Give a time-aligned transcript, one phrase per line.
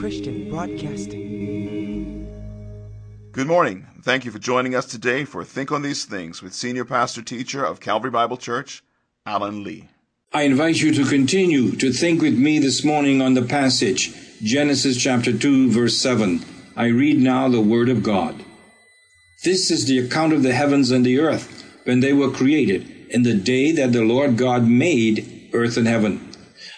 [0.00, 2.26] Christian Broadcasting.
[3.32, 3.86] Good morning.
[4.02, 7.62] Thank you for joining us today for Think on These Things with Senior Pastor Teacher
[7.62, 8.82] of Calvary Bible Church,
[9.26, 9.90] Alan Lee.
[10.32, 14.96] I invite you to continue to think with me this morning on the passage, Genesis
[14.96, 16.46] chapter 2, verse 7.
[16.76, 18.42] I read now the Word of God.
[19.44, 23.22] This is the account of the heavens and the earth when they were created in
[23.22, 26.26] the day that the Lord God made earth and heaven.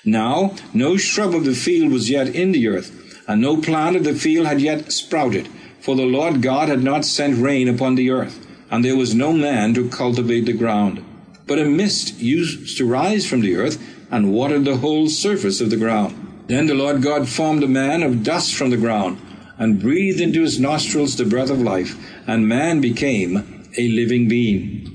[0.05, 2.99] Now, no shrub of the field was yet in the earth,
[3.33, 5.49] and no plant of the field had yet sprouted,
[5.81, 9.33] for the Lord God had not sent rain upon the earth, and there was no
[9.33, 11.03] man to cultivate the ground.
[11.47, 15.71] But a mist used to rise from the earth and watered the whole surface of
[15.71, 16.45] the ground.
[16.49, 19.19] Then the Lord God formed a man of dust from the ground,
[19.57, 24.92] and breathed into his nostrils the breath of life, and man became a living being.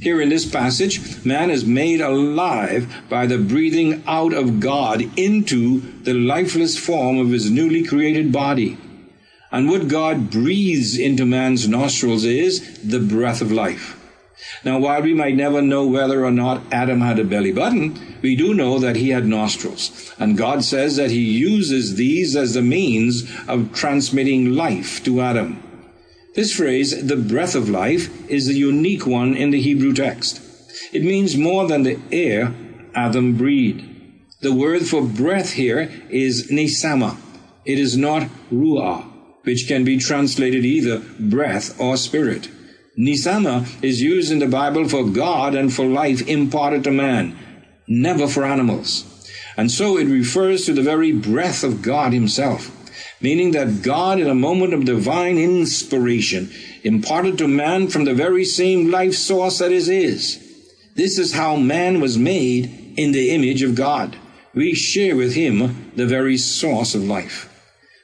[0.00, 5.80] Here in this passage, man is made alive by the breathing out of God into
[6.04, 8.78] the lifeless form of his newly created body.
[9.52, 13.98] And what God breathes into man's nostrils is the breath of life.
[14.64, 18.36] Now, while we might never know whether or not Adam had a belly button, we
[18.36, 20.14] do know that he had nostrils.
[20.18, 25.62] And God says that he uses these as the means of transmitting life to Adam.
[26.34, 30.40] This phrase, the breath of life, is a unique one in the Hebrew text.
[30.92, 32.54] It means more than the air
[32.94, 33.84] Adam breathed.
[34.40, 37.16] The word for breath here is neshamah.
[37.64, 39.04] It is not ruah,
[39.42, 42.48] which can be translated either breath or spirit.
[42.96, 47.36] Neshamah is used in the Bible for God and for life imparted to man,
[47.88, 49.04] never for animals.
[49.56, 52.70] And so it refers to the very breath of God Himself
[53.20, 56.50] meaning that God, in a moment of divine inspiration,
[56.82, 60.46] imparted to man from the very same life source that is his.
[60.94, 64.16] This is how man was made in the image of God.
[64.54, 67.46] We share with him the very source of life.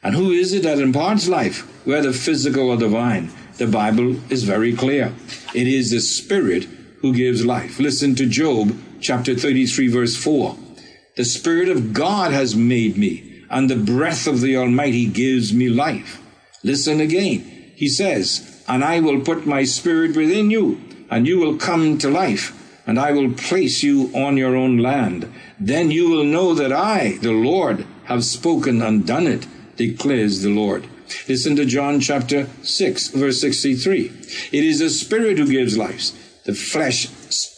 [0.03, 3.31] And who is it that imparts life, whether physical or divine?
[3.57, 5.13] The Bible is very clear.
[5.55, 6.65] It is the Spirit
[7.01, 7.81] who gives life.
[7.81, 10.57] Listen to Job chapter 33 verse 4.
[11.17, 15.69] The Spirit of God has made me and the breath of the Almighty gives me
[15.69, 16.21] life.
[16.63, 17.73] Listen again.
[17.75, 20.81] He says, And I will put my spirit within you,
[21.11, 22.53] and you will come to life,
[22.87, 25.33] and I will place you on your own land.
[25.61, 29.47] Then you will know that I, the Lord, have spoken and done it,
[29.77, 30.87] declares the Lord.
[31.29, 34.13] Listen to John chapter 6, verse 63.
[34.53, 36.13] It is the Spirit who gives life.
[36.45, 37.09] The flesh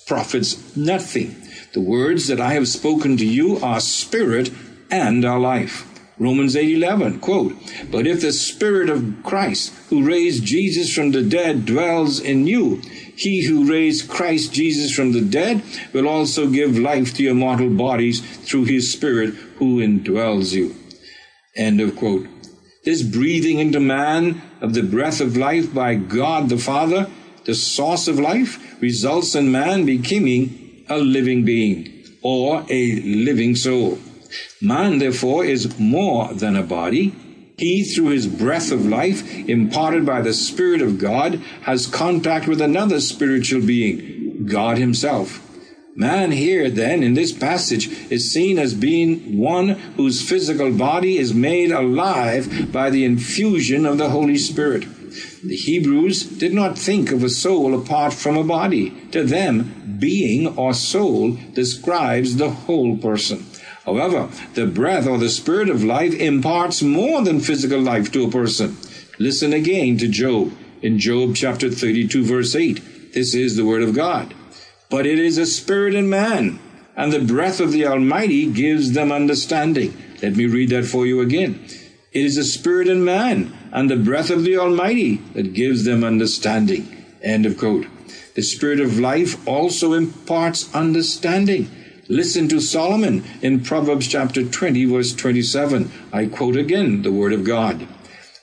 [0.07, 1.37] profits nothing.
[1.73, 4.51] The words that I have spoken to you are spirit
[4.91, 5.85] and our life.
[6.19, 7.57] Romans 8:11 quote,
[7.93, 12.81] "But if the spirit of Christ who raised Jesus from the dead dwells in you,
[13.15, 15.63] he who raised Christ Jesus from the dead
[15.93, 20.75] will also give life to your mortal bodies through his spirit who indwells you."
[21.57, 22.27] End of quote.
[22.85, 27.07] This breathing into man of the breath of life by God the Father,
[27.45, 30.51] the source of life, results in man becoming
[30.89, 31.89] a living being
[32.23, 33.99] or a living soul.
[34.61, 37.15] Man, therefore, is more than a body.
[37.59, 42.61] He, through his breath of life, imparted by the Spirit of God, has contact with
[42.61, 45.45] another spiritual being, God Himself.
[45.97, 51.35] Man here, then, in this passage, is seen as being one whose physical body is
[51.35, 54.87] made alive by the infusion of the Holy Spirit.
[55.43, 58.91] The Hebrews did not think of a soul apart from a body.
[59.11, 63.45] To them, being or soul describes the whole person.
[63.89, 68.31] However, the breath or the spirit of life imparts more than physical life to a
[68.31, 68.77] person.
[69.19, 73.15] Listen again to Job in Job chapter 32 verse 8.
[73.15, 74.35] This is the word of God.
[74.91, 76.59] But it is a spirit in man,
[76.97, 79.97] and the breath of the Almighty gives them understanding.
[80.23, 81.65] Let me read that for you again.
[82.13, 86.05] It is a spirit in man, and the breath of the Almighty that gives them
[86.05, 87.07] understanding.
[87.23, 87.87] End of quote.
[88.35, 91.71] The spirit of life also imparts understanding.
[92.11, 95.93] Listen to Solomon in Proverbs chapter 20, verse 27.
[96.11, 97.87] I quote again the word of God.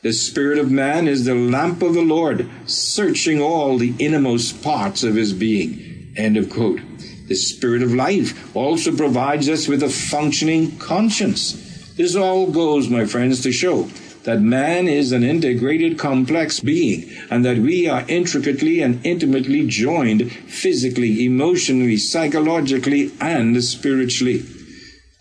[0.04, 5.02] The spirit of man is the lamp of the Lord, searching all the innermost parts
[5.02, 6.14] of his being.
[6.16, 6.80] End of quote.
[7.28, 11.54] The spirit of life also provides us with a functioning conscience.
[11.96, 13.90] This all goes, my friends, to show
[14.26, 20.32] that man is an integrated, complex being, and that we are intricately and intimately joined
[20.32, 24.44] physically, emotionally, psychologically, and spiritually.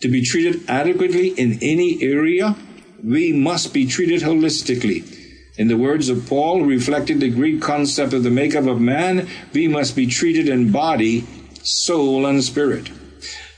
[0.00, 2.56] To be treated adequately in any area,
[3.02, 5.04] we must be treated holistically.
[5.58, 9.68] In the words of Paul, reflecting the Greek concept of the makeup of man, we
[9.68, 11.26] must be treated in body,
[11.62, 12.90] soul, and spirit.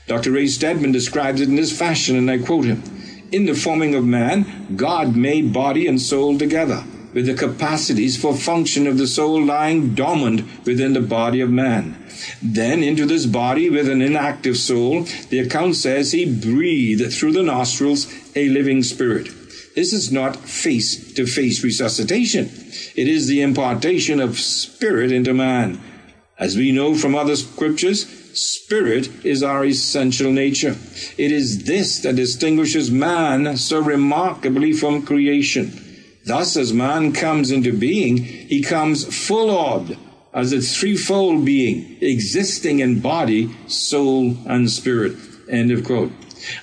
[0.07, 0.31] Dr.
[0.31, 2.96] Ray Stedman describes it in this fashion, and I quote him
[3.29, 8.33] In the forming of man, God made body and soul together, with the capacities for
[8.33, 11.97] function of the soul lying dormant within the body of man.
[12.41, 17.43] Then into this body with an inactive soul, the account says he breathed through the
[17.43, 19.27] nostrils a living spirit.
[19.75, 22.45] This is not face to face resuscitation.
[22.95, 25.81] It is the impartation of spirit into man.
[26.39, 28.05] As we know from other scriptures,
[28.37, 30.75] spirit is our essential nature.
[31.17, 35.83] It is this that distinguishes man so remarkably from creation.
[36.25, 39.97] Thus, as man comes into being, he comes full orbed
[40.33, 45.17] as a threefold being, existing in body, soul, and spirit.
[45.49, 46.11] End of quote.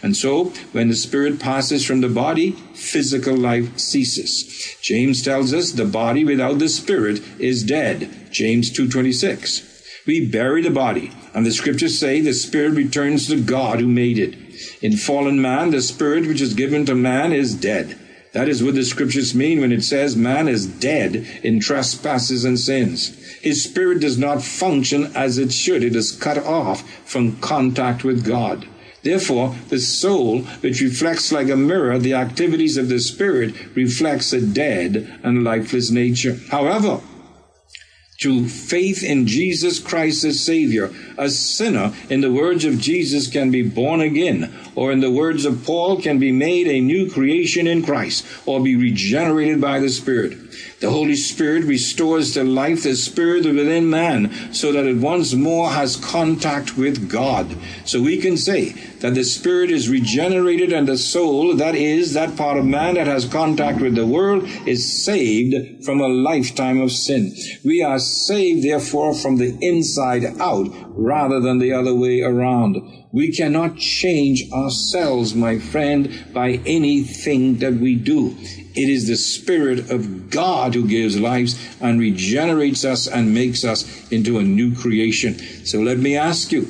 [0.03, 4.77] And so, when the spirit passes from the body, physical life ceases.
[4.81, 8.29] James tells us the body without the spirit is dead.
[8.31, 10.06] James 2.26.
[10.06, 14.19] We bury the body, and the scriptures say the spirit returns to God who made
[14.19, 14.37] it.
[14.81, 17.99] In fallen man, the spirit which is given to man is dead.
[18.33, 22.59] That is what the scriptures mean when it says man is dead in trespasses and
[22.59, 23.17] sins.
[23.43, 25.85] His spirit does not function as it should.
[25.85, 28.67] It is cut off from contact with God.
[29.03, 34.41] Therefore, the soul, which reflects like a mirror the activities of the spirit, reflects a
[34.41, 36.39] dead and lifeless nature.
[36.51, 37.01] However,
[38.21, 43.51] through faith in Jesus Christ as Savior, a sinner, in the words of Jesus, can
[43.51, 47.67] be born again, or in the words of Paul, can be made a new creation
[47.67, 50.44] in Christ, or be regenerated by the Spirit.
[50.81, 55.71] The Holy Spirit restores to life the spirit within man so that it once more
[55.71, 57.56] has contact with God.
[57.85, 58.71] So we can say
[59.01, 63.06] that the spirit is regenerated and the soul, that is, that part of man that
[63.06, 67.35] has contact with the world, is saved from a lifetime of sin.
[67.65, 72.77] We are saved, therefore, from the inside out rather than the other way around.
[73.12, 78.37] We cannot change ourselves, my friend, by anything that we do.
[78.75, 84.11] It is the Spirit of God who gives lives and regenerates us and makes us
[84.11, 85.38] into a new creation.
[85.65, 86.69] So let me ask you,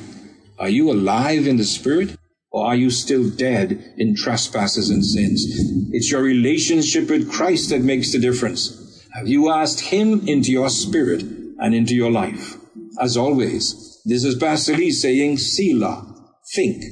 [0.59, 2.17] are you alive in the Spirit?
[2.51, 5.43] Or are you still dead in trespasses and sins?
[5.91, 9.05] It's your relationship with Christ that makes the difference.
[9.13, 12.55] Have you asked Him into your spirit and into your life?
[13.01, 16.15] As always, this is Pastor Lee saying, Selah,
[16.53, 16.83] think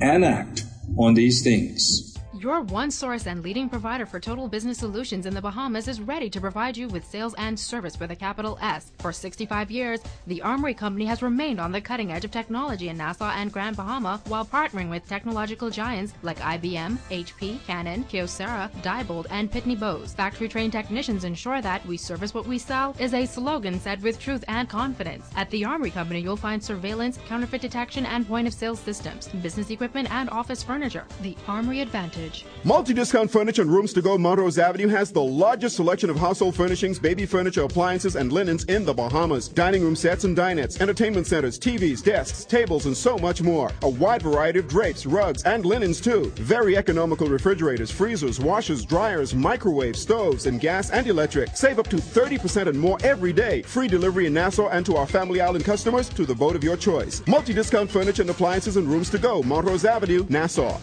[0.00, 0.64] and act
[0.98, 2.15] on these things.
[2.46, 6.30] Your one source and leading provider for total business solutions in the Bahamas is ready
[6.30, 8.92] to provide you with sales and service with a capital S.
[9.00, 12.98] For 65 years, the Armory Company has remained on the cutting edge of technology in
[12.98, 19.26] Nassau and Grand Bahama while partnering with technological giants like IBM, HP, Canon, Kyocera, Diebold,
[19.30, 20.14] and Pitney Bowes.
[20.14, 24.20] Factory trained technicians ensure that we service what we sell is a slogan said with
[24.20, 25.28] truth and confidence.
[25.34, 29.70] At the Armory Company, you'll find surveillance, counterfeit detection, and point of sale systems, business
[29.70, 31.06] equipment, and office furniture.
[31.22, 35.76] The Armory Advantage Multi Discount Furniture and Rooms to Go Montrose Avenue has the largest
[35.76, 39.46] selection of household furnishings, baby furniture, appliances, and linens in the Bahamas.
[39.46, 43.70] Dining room sets and dinettes, entertainment centers, TVs, desks, tables, and so much more.
[43.82, 46.32] A wide variety of drapes, rugs, and linens too.
[46.36, 51.56] Very economical refrigerators, freezers, washers, dryers, microwaves, stoves, and gas and electric.
[51.56, 53.62] Save up to 30% and more every day.
[53.62, 56.76] Free delivery in Nassau and to our Family Island customers to the boat of your
[56.76, 57.22] choice.
[57.28, 60.80] Multi Discount Furniture and Appliances and Rooms to Go, Montrose Avenue, Nassau.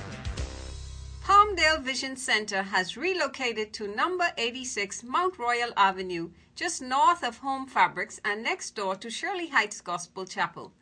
[1.64, 7.68] Palmdale Vision Center has relocated to number 86 Mount Royal Avenue, just north of Home
[7.68, 10.74] Fabrics and next door to Shirley Heights Gospel Chapel.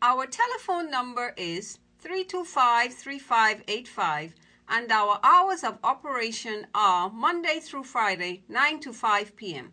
[0.00, 4.34] Our telephone number is 325 3585
[4.70, 9.72] and our hours of operation are Monday through Friday, 9 to 5 p.m.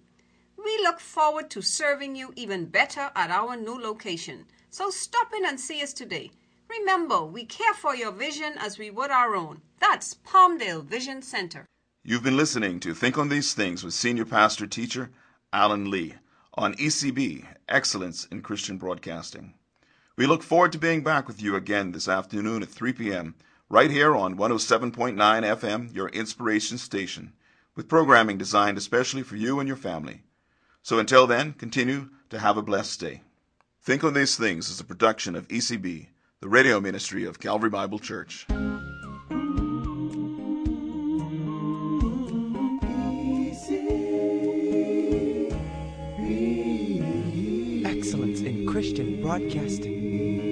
[0.57, 4.45] We look forward to serving you even better at our new location.
[4.69, 6.31] So stop in and see us today.
[6.69, 9.61] Remember, we care for your vision as we would our own.
[9.79, 11.65] That's Palmdale Vision Center.
[12.03, 15.09] You've been listening to Think on These Things with Senior Pastor Teacher
[15.51, 16.13] Alan Lee
[16.53, 19.55] on ECB Excellence in Christian Broadcasting.
[20.15, 23.33] We look forward to being back with you again this afternoon at 3 p.m.
[23.67, 27.33] right here on 107.9 FM, your inspiration station,
[27.75, 30.21] with programming designed especially for you and your family.
[30.83, 33.21] So until then, continue to have a blessed day.
[33.81, 36.07] Think on These Things is a production of ECB
[36.41, 38.45] the radio ministry of Calvary Bible Church.
[47.85, 50.48] Excellence in Christian Broadcasting.